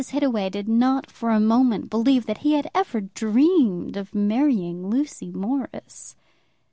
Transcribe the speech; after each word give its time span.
Hittaway 0.09 0.49
did 0.49 0.67
not 0.67 1.11
for 1.11 1.29
a 1.29 1.39
moment 1.39 1.91
believe 1.91 2.25
that 2.25 2.39
he 2.39 2.53
had 2.53 2.67
ever 2.73 3.01
dreamed 3.01 3.95
of 3.97 4.15
marrying 4.15 4.87
Lucy 4.89 5.31
Morris. 5.31 6.15